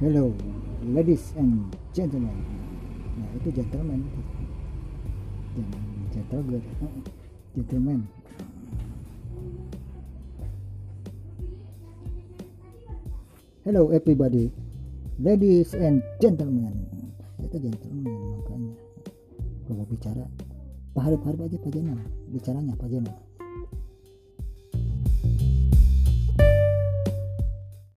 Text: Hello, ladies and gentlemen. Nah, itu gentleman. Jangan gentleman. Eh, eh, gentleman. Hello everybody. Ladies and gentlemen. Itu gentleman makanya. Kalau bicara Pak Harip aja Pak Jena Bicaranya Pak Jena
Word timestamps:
Hello, 0.00 0.32
ladies 0.80 1.36
and 1.36 1.68
gentlemen. 1.92 2.32
Nah, 3.20 3.36
itu 3.36 3.52
gentleman. 3.52 4.00
Jangan 5.52 5.80
gentleman. 6.08 6.56
Eh, 6.56 6.88
eh, 6.88 7.04
gentleman. 7.52 8.00
Hello 13.60 13.92
everybody. 13.92 14.48
Ladies 15.20 15.76
and 15.76 16.00
gentlemen. 16.16 16.80
Itu 17.44 17.60
gentleman 17.60 18.40
makanya. 18.40 18.72
Kalau 19.68 19.84
bicara 19.84 20.24
Pak 20.96 21.02
Harip 21.04 21.20
aja 21.28 21.60
Pak 21.60 21.70
Jena 21.76 22.00
Bicaranya 22.32 22.72
Pak 22.72 22.88
Jena 22.88 23.12